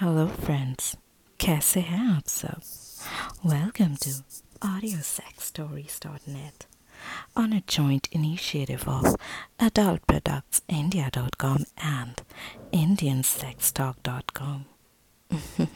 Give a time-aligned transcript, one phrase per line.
[0.00, 0.96] Hello friends
[1.40, 2.60] कैसे हैं आप सब?
[3.46, 4.10] Welcome to
[4.68, 6.64] audio sex stories dot net
[7.40, 9.06] on a joint initiative of
[9.60, 11.58] adultproductsindia.com
[11.88, 12.14] and
[12.74, 14.58] indiansextalk.com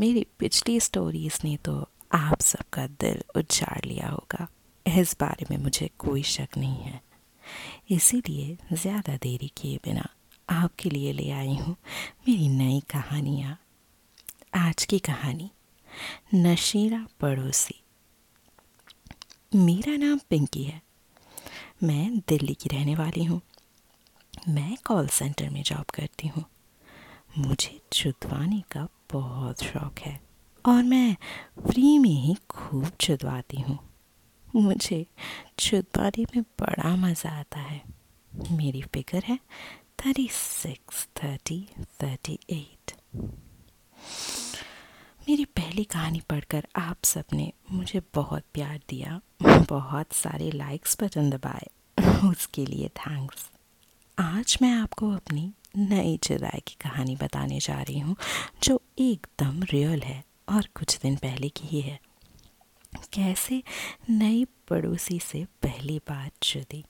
[0.00, 4.48] मेरी पिछली स्टोरीज ने तो आप सबका दिल उजाड़ लिया होगा।
[4.86, 7.00] इस बारे में मुझे कोई शक नहीं है।
[7.90, 10.08] इसीलिए ज़्यादा देरी किए बिना
[10.52, 11.76] आपके लिए ले आई हूँ।
[12.28, 13.58] मेरी नई कहानियाँ
[14.54, 15.50] आज की कहानी
[16.34, 17.74] नशीला पड़ोसी।
[19.54, 20.82] मेरा नाम पिंकी है।
[21.82, 23.40] मैं दिल्ली की रहने वाली हूँ।
[24.48, 26.44] मैं कॉल सेंटर में जॉब करती हूँ।
[27.38, 30.20] मुझे चुदवाने का बहुत शौक है
[30.64, 31.16] और मैं
[31.66, 33.78] फ्री में ही खूब चुदवाती हूँ।
[34.56, 35.06] मुझे
[35.58, 37.82] चुदवाने में बड़ा मज़ा आता है।
[38.50, 39.38] मेरी फ़िक्र है
[40.06, 41.58] thirty six, thirty
[42.02, 42.92] thirty eight.
[45.28, 49.20] मेरी पहली कहानी पढ़कर आप सबने मुझे बहुत प्यार दिया,
[49.68, 51.68] बहुत सारे लाइक्स बटन दबाए,
[52.28, 53.50] उसके लिए थैंक्स
[54.18, 58.16] आज मैं आपको अपनी नई जुदाई की कहानी बताने जा रही हूँ,
[58.62, 62.00] जो एकदम रियल है और कुछ दिन पहले की ही है।
[63.12, 63.62] कैसे
[64.10, 66.84] नई पड़ोसी से पहली बार जुदी?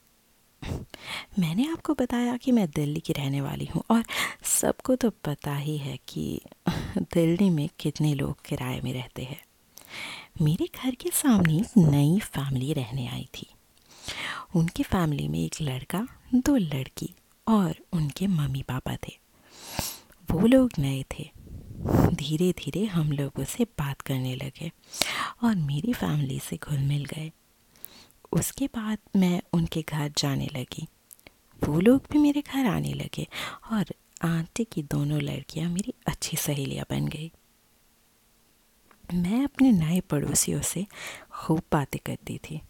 [1.38, 4.04] मैंने आपको बताया कि मैं दिल्ली की रहने वाली हूँ और
[4.42, 6.40] सबको तो पता ही है कि
[6.98, 9.40] दिल्ली में कितने लोग किराए में रहते हैं।
[10.42, 13.46] मेरे घर के सामने एक नई फैमिली रहने आई थी।
[14.56, 17.14] उनकी फैमिली में एक लड़का, दो लड़की
[17.48, 19.18] और उनके मम्मी पापा थे।
[20.30, 21.30] वो लोग नए थे।
[22.14, 24.70] धीरे धीरे हम लोगों से बात करने लगे
[25.44, 27.32] और मेरी फैमिली से घुल मिल गए।
[28.32, 30.86] उसके बाद मैं उनके घर जाने लगी।
[31.64, 33.26] वो लोग भी मेरे घर आने लगे
[33.72, 33.94] और
[34.24, 37.30] आंटी की दोनों लड़कियाँ मेरी अच्छी सहेलियाँ बन गई।
[39.14, 40.86] मैं अपने नए पड़ोसियों से
[41.32, 42.60] खूब बातें करती थी।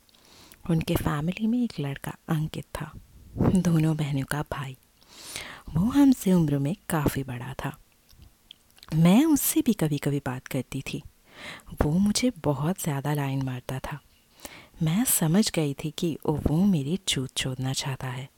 [0.70, 2.90] उनके फैमिली में एक लड़का अंकित था,
[3.38, 4.76] दोनों बहनों का भाई।
[5.74, 7.76] वो हमसे उम्र में काफ़ी बड़ा था।
[8.94, 11.02] मैं उससे भी कभी कभी बात करती थी।
[11.82, 14.00] वो मुझे बहुत ज़्यादा लाइन मारता था।
[14.82, 18.28] मैं समझ गई थी कि वो मेरी चूत छोड़ना चाहता है।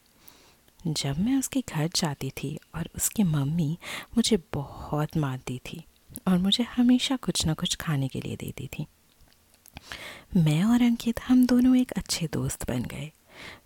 [0.86, 3.78] जब मैं उसके घर जाती थी और उसकी मम्मी
[4.16, 5.84] मुझे बहुत मारती थी
[6.28, 8.86] और मुझे हमेशा कुछ ना कुछ खाने के लिए देती थी।
[10.36, 13.12] मैं और अंकित हम दोनों एक अच्छे दोस्त बन गए।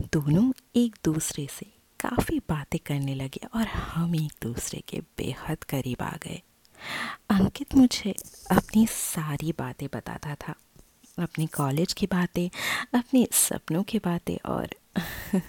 [0.03, 1.67] दोनों एक दूसरे से
[2.01, 6.43] काफ़ी बातें करने लगे और हम एक दूसरे के बेहद करीब आ गए।
[7.31, 8.15] अंकित मुझे
[8.51, 10.55] अपनी सारी बातें बताता था
[11.19, 12.51] अपने कॉलेज की बातें,
[12.99, 14.69] अपने सपनों की बातें और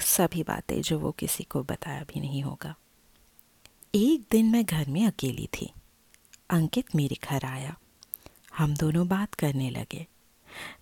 [0.00, 2.74] सभी बातें जो वो किसी को बताया भी नहीं होगा।
[3.94, 5.72] एक दिन मैं घर में अकेली थी।
[6.50, 7.76] अंकित मेरे घर आया।
[8.58, 10.06] हम दोनों बात करने लगे।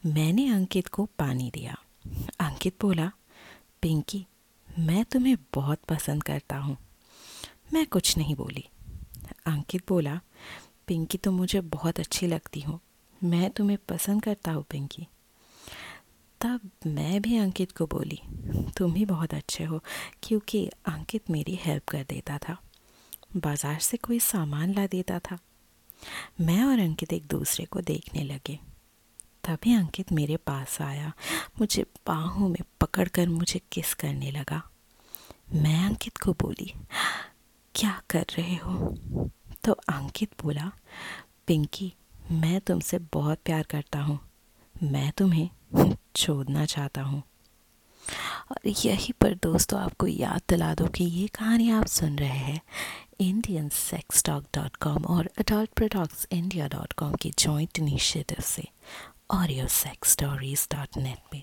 [0.06, 1.76] मैंने अंकित को पानी दिया।
[2.40, 3.12] अंकित बोला,
[3.82, 4.26] पिंकी,
[4.78, 6.76] मैं तुम्हें बहुत पसंद करता हूँ।
[7.72, 8.68] मैं कुछ नहीं बोली।
[9.46, 10.20] अंकित बोला,
[10.86, 12.80] पिंकी तो मुझे बहुत अच्छी लगती हो।
[13.24, 15.06] मैं तुम्हें पसंद करता हूँ, पिंकी।
[16.40, 18.20] तब मैं भी अंकित को बोली,
[18.76, 19.80] तुम ही बहुत अच्छे हो,
[20.22, 22.56] क्योंकि अंकित मेरी हेल्प कर देता था।
[23.36, 25.38] बाज़ार से कोई सामान ला देता था।
[26.40, 28.58] मैं और अंकित एक दूसरे को देखने लगे।
[29.44, 31.12] तभी अंकित मेरे पास आया,
[31.60, 34.62] मुझे बाहों में पकड़कर मुझे किस करने लगा।
[35.54, 36.72] मैं अंकित को बोली,
[37.74, 38.96] क्या कर रहे हो?
[39.64, 40.70] तो अंकित बोला,
[41.46, 41.92] पिंकी
[42.30, 44.18] मैं तुमसे बहुत प्यार करता हूँ।
[44.74, 47.22] मैं तुम्हें छोड़ना चाहता हूँ।
[48.50, 52.60] और यही पर दोस्तों आपको याद दिला दो कि ये कहानी आप सुन रहे हैं
[53.20, 58.66] Indian sex talk dot com और adult products India dot com की जॉइंट इनिशिएटिव से
[59.30, 61.42] audio sex stories dot net में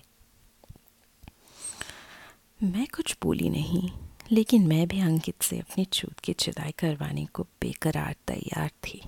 [2.62, 3.90] मैं कुछ बोली नहीं,
[4.32, 9.02] लेकिन मैं भी अंकित से अपनी चूत की चिदाई करवाने को बेकरार तैयार थी।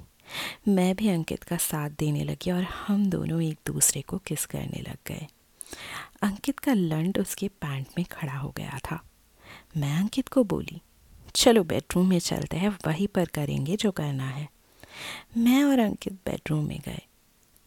[0.69, 4.81] मैं भी अंकित का साथ देने लगी और हम दोनों एक दूसरे को किस करने
[4.81, 5.27] लग गए।
[6.23, 9.03] अंकित का लंड उसके पैंट में खड़ा हो गया था।
[9.77, 10.83] मैं अंकित को बोली,
[11.35, 14.49] चलो बेडरूम में चलते हैं, वहीं पर करेंगे जो करना है।
[15.37, 17.01] मैं और अंकित बेडरूम में गए।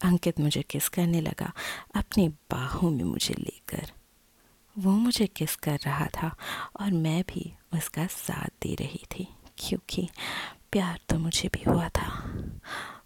[0.01, 1.53] अंकित मुझे किस करने लगा?
[1.95, 3.91] अपनी बाहों में मुझे लेकर।
[4.77, 6.35] वो मुझे किस कर रहा था?
[6.79, 9.27] और मैं भी उसका साथ दे रही थी,
[9.57, 10.09] क्योंकि
[10.73, 12.29] प्यार तो मुझे भी हुआ था।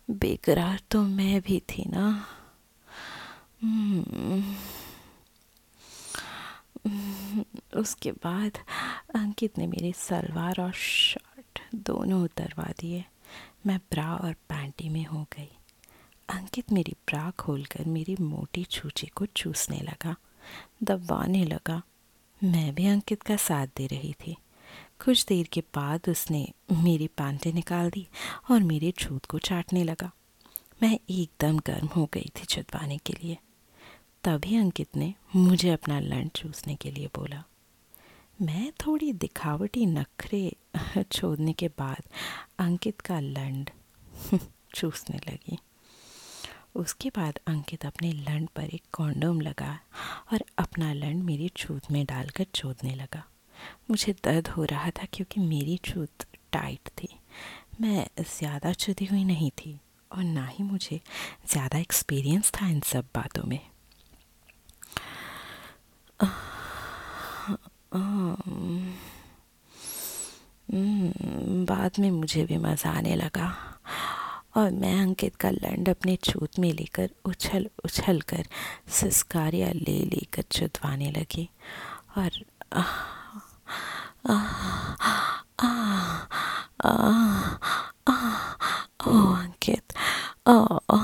[0.09, 2.27] बेकरार तो मैं भी थी ना।
[3.63, 4.55] हम्म।
[7.79, 8.51] उसके बाद
[9.15, 13.05] अंकित ने मेरी सलवार और शर्ट दोनों उतरवा दिए।
[13.65, 15.57] मैं ब्रा और पैंटी में हो गई।
[16.29, 20.15] अंकित मेरी ब्रा खोलकर मेरी मोटी छूची को चूसने लगा,
[20.83, 21.81] दबाने लगा।
[22.43, 24.37] मैं भी अंकित का साथ दे रही थी।
[25.05, 28.07] कुछ देर के बाद उसने मेरी पैंटें निकाल दी
[28.51, 30.11] और मेरे छूत को चाटने लगा।
[30.83, 33.37] मैं एकदम गर्म हो गई थी छुटवाने के लिए।
[34.23, 37.43] तभी अंकित ने मुझे अपना लंड चूसने के लिए बोला।
[38.41, 40.55] मैं थोड़ी दिखावटी नखरे
[41.11, 42.03] छोड़ने के बाद
[42.59, 43.69] अंकित का लंड
[44.75, 45.57] चूसने लगी।
[46.75, 49.79] उसके बाद अंकित अपने लंड पर एक कॉन्डोम लगा
[50.33, 53.23] और अपना लंड मेरी छूत में डालकर चोदने लगा।
[53.89, 57.09] मुझे दर्द हो रहा था क्योंकि मेरी छूत टाइट थी।
[57.81, 59.79] मैं ज़्यादा चुदी हुई नहीं थी
[60.11, 60.99] और ना ही मुझे
[61.51, 63.59] ज़्यादा एक्सपीरियंस था इन सब बातों में।
[71.65, 73.53] बाद में मुझे भी मज़ा आने लगा
[74.57, 78.45] और मैं अंकित का लंड अपने छूत में लेकर उछल उछल कर
[78.91, 81.49] सिस्कारिया ले लेकर चुदवाने लगी
[82.17, 82.29] और
[84.29, 86.27] Ah, ah,
[86.83, 87.57] ah,
[88.03, 88.57] ah.
[89.07, 89.95] Oh, ang cute.
[90.43, 90.96] Oh, oh.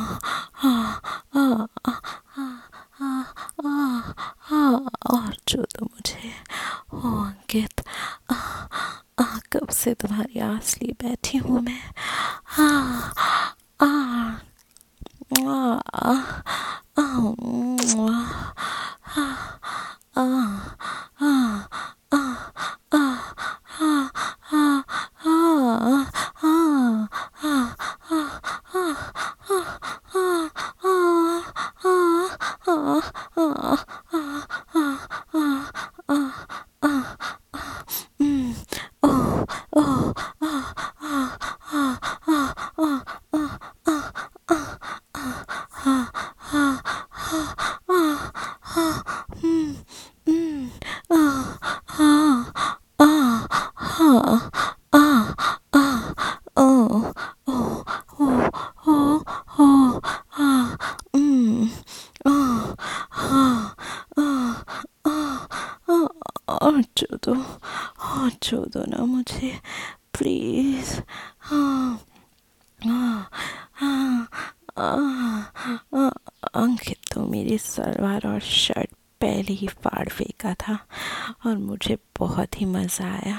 [82.73, 83.37] मज़ा आया,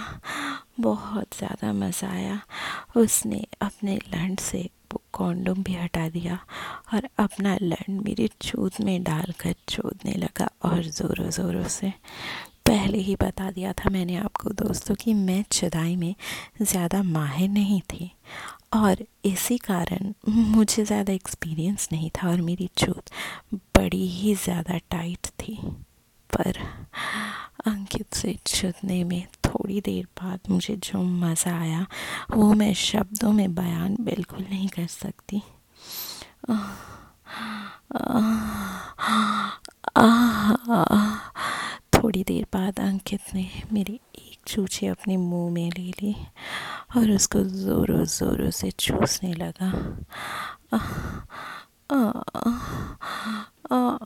[0.81, 2.41] बहुत ज़्यादा मज़ा आया।
[2.97, 4.69] उसने अपने लंड से
[5.13, 6.39] कॉन्डोम भी हटा दिया
[6.95, 11.93] और अपना लंड मेरे चूत में डालकर चोदने लगा और ज़ोरों ज़ोरों से।
[12.67, 16.15] पहले ही बता दिया था मैंने आपको दोस्तों कि मैं चदाई में
[16.63, 18.11] ज़्यादा माहिर नहीं थी
[18.75, 23.11] और इसी कारण मुझे ज़्यादा एक्सपीरियंस नहीं था और मेरी चूत
[23.77, 25.59] बड़ी ही ज़्यादा टाइट थी।
[26.31, 26.59] पर
[28.15, 31.87] से चुदने में थोड़ी देर बाद मुझे जो मज़ा आया
[32.31, 35.43] वो मैं शब्दों में बयान बिल्कुल नहीं कर सकती।
[41.95, 46.15] थोड़ी देर बाद अंकित ने मेरी एक चूचे अपने मुँह में ले ली
[46.97, 49.71] और उसको ज़ोरों ज़ोरों से चूसने लगा।
[50.73, 50.79] आ,
[51.91, 51.97] आ,
[53.73, 53.97] आ, आ,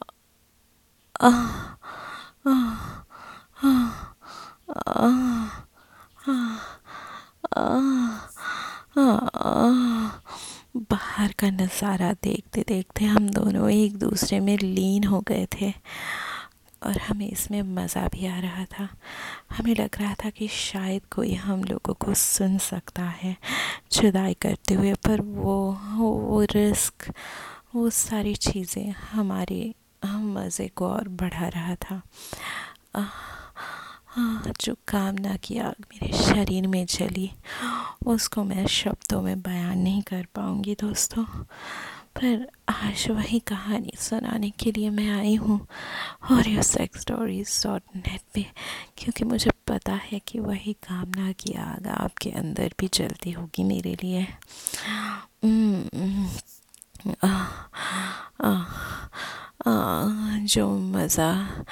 [10.77, 15.73] बाहर का नज़ारा देखते देखते हम दोनों एक दूसरे में लीन हो गए थे
[16.83, 18.89] और हमें इसमें मज़ा भी आ रहा था।
[19.51, 23.37] हमें लग रहा था कि शायद कोई हम लोगों को सुन सकता है
[23.93, 25.57] जुदाई करते हुए, पर वो
[25.97, 27.13] वो रिस्क,
[27.75, 32.03] वो सारी चीज़ें हमारे, हम मज़े को और बढ़ा रहा था।
[34.61, 37.31] जो कामना की आग मेरे शरीर में जली
[38.07, 41.25] उसको मैं शब्दों में बयान नहीं कर पाऊँगी दोस्तों।
[42.17, 45.67] पर आज वही कहानी सुनाने के लिए मैं आई हूँ
[46.31, 48.47] और you sex stories dot net पे
[48.99, 53.97] क्योंकि मुझे पता है कि वही कामना की आग आपके अंदर भी जलती होगी मेरे
[54.03, 54.27] लिए।
[57.25, 57.47] आ,
[60.45, 61.65] जो मज़ा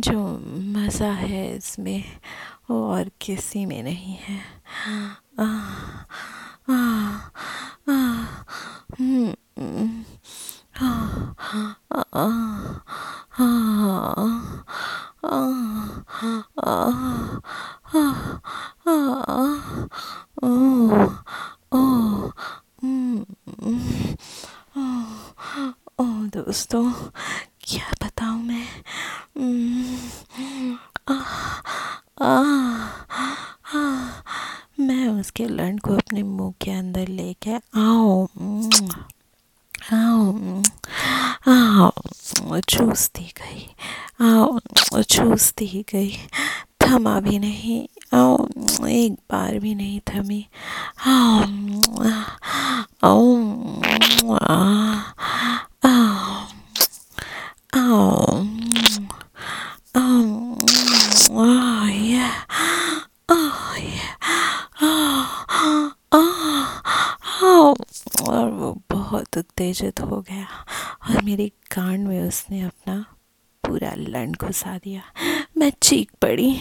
[0.00, 0.40] जो
[0.78, 2.04] मज़ा है इसमें
[2.70, 4.40] वो और किसी में नहीं है।
[26.30, 26.92] दोस्तों
[27.60, 28.66] क्या बताऊँ मैं
[31.08, 31.14] आ,
[32.24, 32.30] आ,
[33.74, 34.08] आ,
[34.80, 37.50] मैं उसके लंड को अपने मुँह के अंदर लेके
[37.80, 38.28] आओ
[39.92, 40.62] आओ
[41.48, 43.66] आओ चूसती गई
[44.20, 44.58] आओ
[45.68, 46.16] चूसती गई।
[46.82, 47.80] थमा भी नहीं
[48.88, 50.46] एक बार भी नहीं थमी।
[68.28, 70.46] और वो बहुत उत्तेजित हो गया
[71.10, 73.04] और मेरी कान में उसने अपना
[73.64, 75.02] पूरा लंड घुसा दिया।
[75.58, 76.56] मैं चीख पड़ी,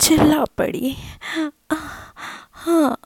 [0.00, 0.96] चिल्ला पड़ी।
[2.54, 2.98] हाँ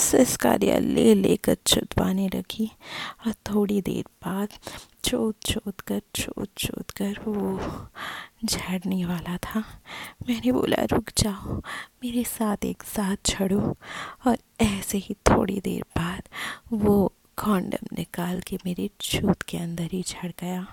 [0.00, 2.70] सिस्कारिया ले लेकर छुटवाने लगी
[3.26, 4.48] और थोड़ी देर बाद
[5.04, 7.58] चोत चोत कर, चोत चोत कर वो
[8.44, 9.60] झड़ने वाला था।
[10.28, 11.56] मैंने बोला, रुक जाओ,
[12.04, 13.76] मेरे साथ एक साथ झड़ो
[14.26, 16.28] और ऐसे ही थोड़ी देर बाद
[16.72, 20.66] वो कॉन्डम निकाल के मेरे छूत के अंदर ही झड़ गया।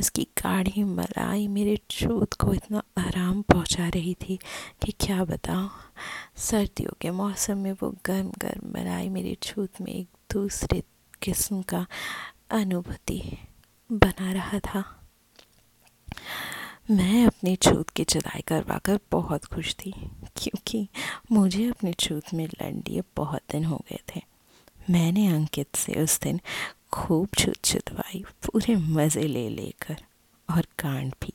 [0.00, 4.38] उसकी गाढ़ी मलाई मेरे छूत को इतना आराम पहुँचा रही थी
[4.82, 5.70] कि क्या बताऊँ?
[6.36, 10.82] सर्दियों के मौसम में वो गर्म गर्म मलाई मेरे छूत में एक दूसरे
[11.22, 11.86] किस्म का
[12.50, 13.22] अनुभूति
[13.90, 14.84] बना रहा था।
[16.90, 19.92] मैं अपनी छूत की जुदाई करवा कर बहुत खुश थी,
[20.36, 20.88] क्योंकि
[21.32, 23.98] मुझे अपनी छूत में लंडिए बहुत दिन हो गए
[24.90, 26.40] मैंने अंकित से उस दिन
[26.92, 29.96] खूब छुत छुतवाई पूरे मज़े ले लेकर
[30.48, 31.32] और कांड भी।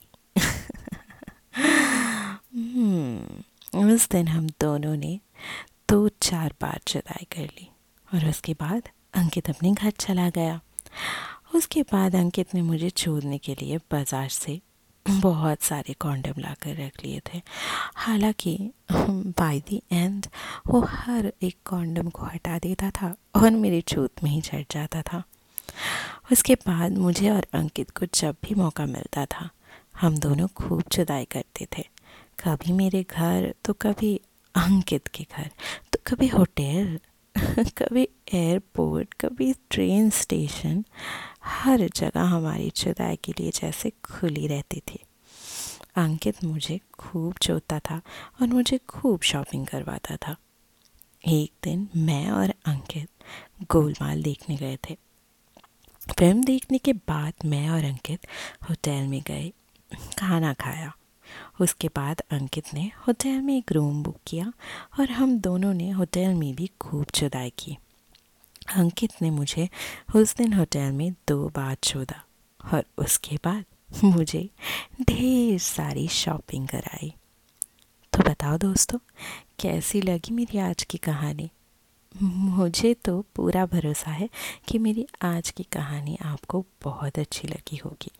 [2.55, 5.19] हम्म, उस दिन हम दोनों ने
[5.89, 7.69] दो चार बार जुदाई कर ली
[8.13, 10.59] और उसके बाद अंकित अपने घर चला गया।
[11.55, 14.59] उसके बाद अंकित ने मुझे छोड़ने के लिए बाज़ार से
[15.09, 17.41] बहुत सारे कॉन्डम ला कर रख लिए थे।
[17.95, 20.25] हालाँकि बाय दी एंड
[20.67, 25.01] वो हर एक कॉन्डम को हटा देता था और मेरी छूत में ही चढ़ जाता
[25.01, 25.23] था।
[26.31, 29.49] उसके बाद मुझे और अंकित को जब भी मौका मिलता था,
[30.01, 31.83] हम दोनों खूब जुदाई करते थे।
[32.43, 34.21] कभी मेरे घर तो कभी
[34.55, 35.49] अंकित के घर
[35.93, 36.99] तो कभी होटल,
[37.77, 40.83] कभी एयरपोर्ट कभी ट्रेन स्टेशन
[41.49, 44.99] हर जगह हमारी जुदाई के लिए जैसे खुली रहती थी।
[45.95, 48.01] अंकित मुझे खूब चोता था
[48.41, 50.35] और मुझे खूब शॉपिंग करवाता था।
[51.27, 53.09] एक दिन मैं और अंकित
[53.71, 54.97] गोलमाल देखने गए थे।
[56.19, 58.27] फ़िल्म देखने के बाद मैं और अंकित
[58.69, 59.51] होटल में गए,
[60.19, 60.93] खाना खाया।
[61.61, 64.53] उसके बाद अंकित ने होटल में एक रूम बुक किया
[64.99, 67.77] और हम दोनों ने होटल में भी खूब जुदाई की।
[68.75, 69.69] अंकित ने मुझे
[70.15, 72.23] उस दिन होटल में दो बार छोड़ा
[72.73, 73.65] और उसके बाद
[74.03, 74.49] मुझे
[75.01, 77.13] ढेर सारी शॉपिंग कराई।
[78.13, 78.99] तो बताओ दोस्तों,
[79.59, 81.49] कैसी लगी मेरी आज की कहानी?
[82.23, 84.29] मुझे तो पूरा भरोसा है
[84.67, 88.11] कि मेरी आज की कहानी आपको बहुत अच्छी लगी होगी।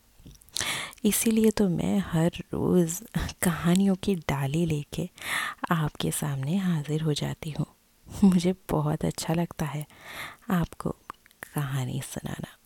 [1.06, 3.02] इसीलिए तो मैं हर रोज़
[3.42, 5.10] कहानियों की डाली लेके
[5.72, 7.66] आपके सामने हाजिर हो जाती हूँ।
[8.24, 9.86] मुझे बहुत अच्छा लगता है
[10.50, 10.90] आपको
[11.56, 12.58] कहानी सुनाना।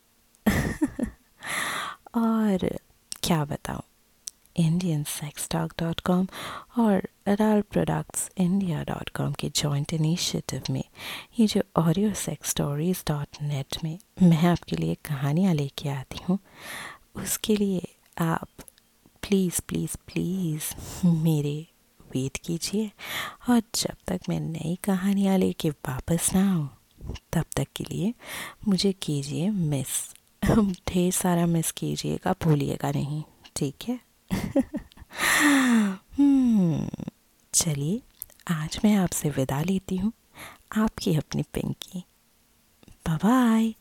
[2.15, 2.79] और
[3.23, 3.81] क्या बताऊँ?
[4.57, 6.27] Indian sex talk dot com
[6.79, 10.83] और adult products India dot com के जॉइंट इनिशिएटिव में
[11.39, 16.39] ये जो audio sex stories dot net में मैं आपके लिए कहानियाँ लेके आती हूँ।
[17.15, 17.87] उसके लिए
[18.19, 18.49] आप
[19.21, 21.72] प्लीज़ प्लीज़ प्लीज़ मेरे
[22.15, 22.91] वेट कीजिए
[23.49, 26.69] और जब तक मैं नई कहानियाँ लेके वापस ना आऊँ
[27.33, 28.13] तब तक के लिए
[28.67, 30.15] मुझे कीजिए मिस
[30.89, 33.23] ढेर सारा मिस कीजिएगा भूलिएगा नहीं
[33.55, 33.99] ठीक है?
[36.19, 36.87] हम्म,
[37.53, 38.01] चलिए
[38.51, 40.11] आज मैं आपसे विदा लेती हूँ।
[40.77, 42.03] आपकी अपनी पिंकी।
[43.09, 43.73] बाय